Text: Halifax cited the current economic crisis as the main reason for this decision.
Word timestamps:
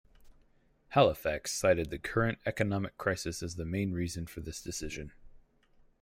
Halifax 0.95 1.51
cited 1.51 1.91
the 1.91 1.99
current 1.99 2.39
economic 2.47 2.97
crisis 2.97 3.43
as 3.43 3.55
the 3.55 3.65
main 3.67 3.91
reason 3.91 4.25
for 4.25 4.39
this 4.41 4.59
decision. 4.59 5.11